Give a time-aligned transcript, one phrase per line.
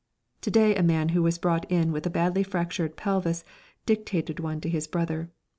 [0.41, 3.43] To day a man who was brought in with a badly fractured pelvis
[3.85, 5.29] dictated one to his brother.